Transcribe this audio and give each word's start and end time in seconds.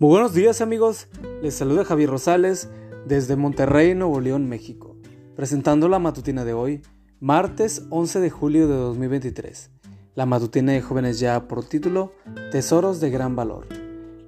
Muy 0.00 0.08
buenos 0.08 0.34
días 0.34 0.60
amigos, 0.60 1.06
les 1.40 1.54
saluda 1.54 1.84
Javier 1.84 2.10
Rosales 2.10 2.68
desde 3.06 3.36
Monterrey, 3.36 3.94
Nuevo 3.94 4.20
León, 4.20 4.48
México, 4.48 4.96
presentando 5.36 5.88
la 5.88 6.00
matutina 6.00 6.44
de 6.44 6.52
hoy, 6.52 6.82
martes 7.20 7.86
11 7.90 8.18
de 8.18 8.28
julio 8.28 8.66
de 8.66 8.74
2023. 8.74 9.70
La 10.16 10.26
matutina 10.26 10.72
de 10.72 10.80
jóvenes 10.80 11.20
ya 11.20 11.46
por 11.46 11.64
título 11.64 12.12
Tesoros 12.50 12.98
de 12.98 13.10
gran 13.10 13.36
valor. 13.36 13.68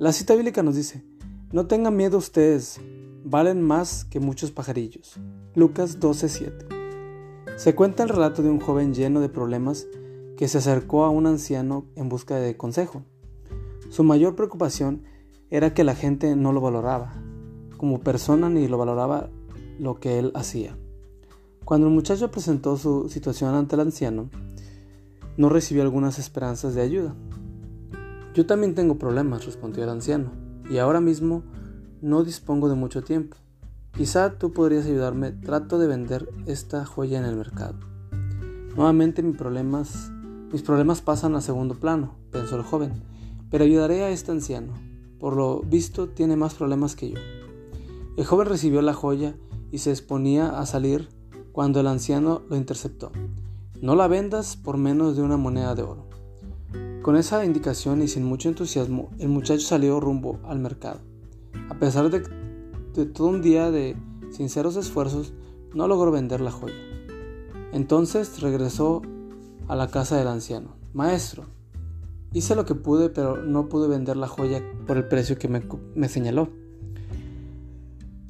La 0.00 0.12
cita 0.12 0.34
bíblica 0.34 0.64
nos 0.64 0.74
dice, 0.74 1.04
no 1.52 1.68
tengan 1.68 1.96
miedo 1.96 2.18
ustedes, 2.18 2.80
valen 3.22 3.62
más 3.62 4.04
que 4.04 4.18
muchos 4.18 4.50
pajarillos. 4.50 5.14
Lucas 5.54 6.00
12:7. 6.00 6.66
Se 7.56 7.76
cuenta 7.76 8.02
el 8.02 8.08
relato 8.08 8.42
de 8.42 8.50
un 8.50 8.58
joven 8.58 8.94
lleno 8.94 9.20
de 9.20 9.28
problemas 9.28 9.86
que 10.36 10.48
se 10.48 10.58
acercó 10.58 11.04
a 11.04 11.10
un 11.10 11.28
anciano 11.28 11.86
en 11.94 12.08
busca 12.08 12.34
de 12.34 12.56
consejo. 12.56 13.04
Su 13.90 14.02
mayor 14.02 14.34
preocupación 14.34 15.04
era 15.52 15.74
que 15.74 15.84
la 15.84 15.94
gente 15.94 16.34
no 16.34 16.54
lo 16.54 16.62
valoraba 16.62 17.12
como 17.76 18.00
persona 18.00 18.48
ni 18.48 18.68
lo 18.68 18.78
valoraba 18.78 19.28
lo 19.78 20.00
que 20.00 20.18
él 20.18 20.32
hacía. 20.34 20.78
Cuando 21.66 21.88
el 21.88 21.92
muchacho 21.92 22.30
presentó 22.30 22.78
su 22.78 23.10
situación 23.10 23.54
ante 23.54 23.74
el 23.74 23.82
anciano, 23.82 24.30
no 25.36 25.50
recibió 25.50 25.82
algunas 25.82 26.18
esperanzas 26.18 26.74
de 26.74 26.80
ayuda. 26.80 27.14
Yo 28.34 28.46
también 28.46 28.74
tengo 28.74 28.96
problemas, 28.96 29.44
respondió 29.44 29.84
el 29.84 29.90
anciano, 29.90 30.30
y 30.70 30.78
ahora 30.78 31.02
mismo 31.02 31.42
no 32.00 32.24
dispongo 32.24 32.70
de 32.70 32.76
mucho 32.76 33.02
tiempo. 33.02 33.36
Quizá 33.94 34.38
tú 34.38 34.54
podrías 34.54 34.86
ayudarme, 34.86 35.32
trato 35.32 35.78
de 35.78 35.86
vender 35.86 36.30
esta 36.46 36.86
joya 36.86 37.18
en 37.18 37.26
el 37.26 37.36
mercado. 37.36 37.78
Nuevamente 38.74 39.22
mis 39.22 39.36
problemas, 39.36 40.10
mis 40.50 40.62
problemas 40.62 41.02
pasan 41.02 41.34
a 41.34 41.42
segundo 41.42 41.74
plano, 41.74 42.14
pensó 42.30 42.56
el 42.56 42.62
joven, 42.62 42.92
pero 43.50 43.64
ayudaré 43.64 44.02
a 44.02 44.08
este 44.08 44.32
anciano. 44.32 44.91
Por 45.22 45.36
lo 45.36 45.60
visto 45.60 46.08
tiene 46.08 46.34
más 46.34 46.54
problemas 46.54 46.96
que 46.96 47.10
yo. 47.10 47.18
El 48.16 48.24
joven 48.24 48.48
recibió 48.48 48.82
la 48.82 48.92
joya 48.92 49.36
y 49.70 49.78
se 49.78 49.90
exponía 49.90 50.58
a 50.58 50.66
salir 50.66 51.10
cuando 51.52 51.78
el 51.78 51.86
anciano 51.86 52.42
lo 52.48 52.56
interceptó. 52.56 53.12
No 53.80 53.94
la 53.94 54.08
vendas 54.08 54.56
por 54.56 54.78
menos 54.78 55.14
de 55.14 55.22
una 55.22 55.36
moneda 55.36 55.76
de 55.76 55.84
oro. 55.84 56.08
Con 57.02 57.14
esa 57.14 57.44
indicación 57.44 58.02
y 58.02 58.08
sin 58.08 58.24
mucho 58.24 58.48
entusiasmo, 58.48 59.10
el 59.20 59.28
muchacho 59.28 59.64
salió 59.64 60.00
rumbo 60.00 60.40
al 60.42 60.58
mercado. 60.58 60.98
A 61.70 61.78
pesar 61.78 62.10
de, 62.10 62.24
de 62.92 63.06
todo 63.06 63.28
un 63.28 63.42
día 63.42 63.70
de 63.70 63.94
sinceros 64.32 64.74
esfuerzos, 64.74 65.34
no 65.72 65.86
logró 65.86 66.10
vender 66.10 66.40
la 66.40 66.50
joya. 66.50 66.74
Entonces 67.70 68.40
regresó 68.40 69.02
a 69.68 69.76
la 69.76 69.86
casa 69.86 70.16
del 70.16 70.26
anciano. 70.26 70.74
Maestro, 70.94 71.44
Hice 72.34 72.54
lo 72.54 72.64
que 72.64 72.74
pude, 72.74 73.10
pero 73.10 73.36
no 73.36 73.68
pude 73.68 73.88
vender 73.88 74.16
la 74.16 74.28
joya 74.28 74.62
por 74.86 74.96
el 74.96 75.06
precio 75.06 75.38
que 75.38 75.48
me, 75.48 76.08
señaló. 76.08 76.48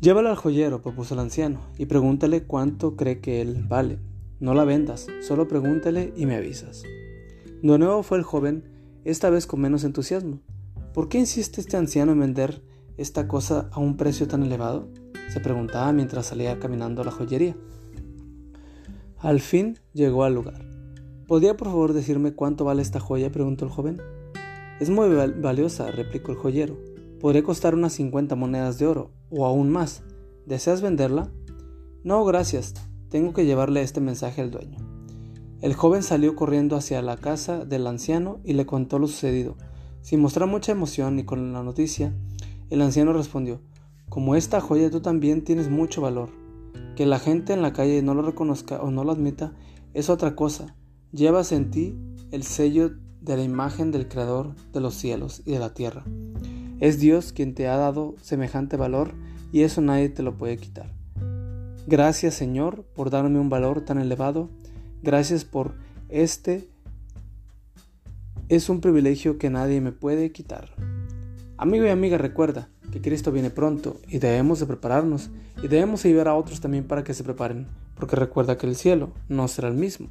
Llévala 0.00 0.30
al 0.30 0.36
joyero, 0.36 0.82
propuso 0.82 1.14
el 1.14 1.20
anciano, 1.20 1.60
y 1.78 1.86
pregúntale 1.86 2.42
cuánto 2.44 2.96
cree 2.96 3.20
que 3.20 3.40
él 3.40 3.64
vale. 3.66 3.98
No 4.38 4.52
la 4.52 4.64
vendas, 4.64 5.06
solo 5.26 5.48
pregúntale 5.48 6.12
y 6.14 6.26
me 6.26 6.36
avisas. 6.36 6.82
De 7.62 7.78
nuevo 7.78 8.02
fue 8.02 8.18
el 8.18 8.24
joven, 8.24 8.64
esta 9.04 9.30
vez 9.30 9.46
con 9.46 9.60
menos 9.60 9.82
entusiasmo. 9.84 10.40
¿Por 10.92 11.08
qué 11.08 11.18
insiste 11.18 11.60
este 11.60 11.78
anciano 11.78 12.12
en 12.12 12.20
vender 12.20 12.62
esta 12.98 13.26
cosa 13.26 13.68
a 13.72 13.80
un 13.80 13.96
precio 13.96 14.28
tan 14.28 14.42
elevado? 14.42 14.88
se 15.28 15.40
preguntaba 15.40 15.92
mientras 15.92 16.26
salía 16.26 16.58
caminando 16.58 17.02
a 17.02 17.04
la 17.04 17.10
joyería. 17.10 17.56
Al 19.18 19.40
fin 19.40 19.78
llegó 19.92 20.24
al 20.24 20.34
lugar. 20.34 20.75
¿Podría 21.26 21.56
por 21.56 21.66
favor 21.66 21.92
decirme 21.92 22.34
cuánto 22.34 22.64
vale 22.64 22.82
esta 22.82 23.00
joya? 23.00 23.32
preguntó 23.32 23.64
el 23.64 23.70
joven. 23.72 24.00
Es 24.78 24.90
muy 24.90 25.08
valiosa, 25.08 25.90
replicó 25.90 26.30
el 26.30 26.38
joyero. 26.38 26.78
Podría 27.18 27.42
costar 27.42 27.74
unas 27.74 27.94
50 27.94 28.36
monedas 28.36 28.78
de 28.78 28.86
oro, 28.86 29.10
o 29.30 29.44
aún 29.44 29.72
más. 29.72 30.04
¿Deseas 30.46 30.82
venderla? 30.82 31.32
No, 32.04 32.24
gracias. 32.24 32.74
Tengo 33.08 33.32
que 33.32 33.44
llevarle 33.44 33.82
este 33.82 34.00
mensaje 34.00 34.40
al 34.40 34.52
dueño. 34.52 34.78
El 35.60 35.74
joven 35.74 36.04
salió 36.04 36.36
corriendo 36.36 36.76
hacia 36.76 37.02
la 37.02 37.16
casa 37.16 37.64
del 37.64 37.88
anciano 37.88 38.38
y 38.44 38.52
le 38.52 38.64
contó 38.64 39.00
lo 39.00 39.08
sucedido. 39.08 39.56
Sin 40.02 40.20
mostrar 40.20 40.48
mucha 40.48 40.70
emoción 40.70 41.18
y 41.18 41.24
con 41.24 41.52
la 41.52 41.64
noticia, 41.64 42.14
el 42.70 42.82
anciano 42.82 43.12
respondió, 43.12 43.60
Como 44.08 44.36
esta 44.36 44.60
joya 44.60 44.90
tú 44.90 45.00
también 45.00 45.42
tienes 45.42 45.70
mucho 45.70 46.00
valor. 46.00 46.28
Que 46.94 47.04
la 47.04 47.18
gente 47.18 47.52
en 47.52 47.62
la 47.62 47.72
calle 47.72 48.00
no 48.00 48.14
lo 48.14 48.22
reconozca 48.22 48.80
o 48.80 48.92
no 48.92 49.02
lo 49.02 49.10
admita 49.10 49.54
es 49.92 50.08
otra 50.08 50.36
cosa 50.36 50.76
Llevas 51.16 51.50
en 51.52 51.70
ti 51.70 51.96
el 52.30 52.42
sello 52.42 52.90
de 53.22 53.38
la 53.38 53.42
imagen 53.42 53.90
del 53.90 54.06
Creador 54.06 54.54
de 54.74 54.80
los 54.80 54.92
cielos 54.96 55.40
y 55.46 55.52
de 55.52 55.58
la 55.58 55.72
tierra. 55.72 56.04
Es 56.78 57.00
Dios 57.00 57.32
quien 57.32 57.54
te 57.54 57.68
ha 57.68 57.78
dado 57.78 58.16
semejante 58.20 58.76
valor 58.76 59.14
y 59.50 59.62
eso 59.62 59.80
nadie 59.80 60.10
te 60.10 60.22
lo 60.22 60.36
puede 60.36 60.58
quitar. 60.58 60.92
Gracias 61.86 62.34
Señor 62.34 62.84
por 62.94 63.08
darme 63.08 63.38
un 63.38 63.48
valor 63.48 63.80
tan 63.80 63.96
elevado. 63.96 64.50
Gracias 65.02 65.46
por 65.46 65.76
este. 66.10 66.68
Es 68.50 68.68
un 68.68 68.82
privilegio 68.82 69.38
que 69.38 69.48
nadie 69.48 69.80
me 69.80 69.92
puede 69.92 70.32
quitar. 70.32 70.68
Amigo 71.56 71.86
y 71.86 71.88
amiga, 71.88 72.18
recuerda 72.18 72.68
que 72.92 73.00
Cristo 73.00 73.32
viene 73.32 73.48
pronto 73.48 74.02
y 74.06 74.18
debemos 74.18 74.60
de 74.60 74.66
prepararnos 74.66 75.30
y 75.62 75.68
debemos 75.68 76.04
ayudar 76.04 76.28
a 76.28 76.34
otros 76.34 76.60
también 76.60 76.86
para 76.86 77.04
que 77.04 77.14
se 77.14 77.24
preparen, 77.24 77.68
porque 77.94 78.16
recuerda 78.16 78.58
que 78.58 78.66
el 78.66 78.76
cielo 78.76 79.14
no 79.30 79.48
será 79.48 79.68
el 79.68 79.76
mismo 79.76 80.10